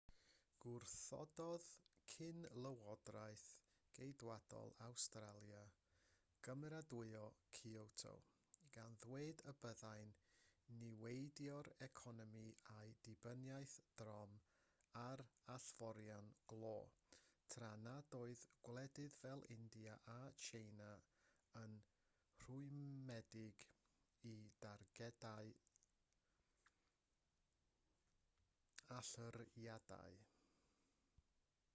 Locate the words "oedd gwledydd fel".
18.21-19.45